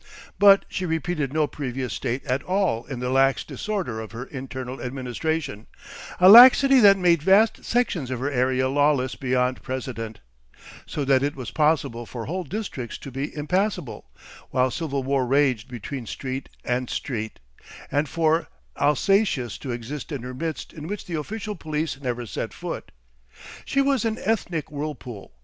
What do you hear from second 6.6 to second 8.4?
that made vast sections of her